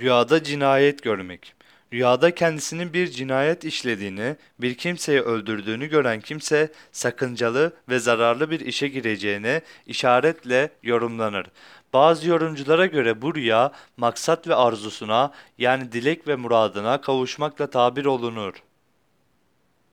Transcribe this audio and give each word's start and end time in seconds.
Rüyada 0.00 0.42
cinayet 0.42 1.02
görmek. 1.02 1.54
Rüyada 1.92 2.34
kendisinin 2.34 2.92
bir 2.92 3.10
cinayet 3.10 3.64
işlediğini, 3.64 4.36
bir 4.58 4.74
kimseyi 4.74 5.20
öldürdüğünü 5.20 5.86
gören 5.86 6.20
kimse 6.20 6.72
sakıncalı 6.92 7.72
ve 7.88 7.98
zararlı 7.98 8.50
bir 8.50 8.60
işe 8.60 8.88
gireceğine 8.88 9.60
işaretle 9.86 10.70
yorumlanır. 10.82 11.46
Bazı 11.92 12.28
yorumculara 12.28 12.86
göre 12.86 13.22
bu 13.22 13.34
rüya 13.34 13.72
maksat 13.96 14.48
ve 14.48 14.54
arzusuna 14.54 15.32
yani 15.58 15.92
dilek 15.92 16.28
ve 16.28 16.36
muradına 16.36 17.00
kavuşmakla 17.00 17.70
tabir 17.70 18.04
olunur. 18.04 18.54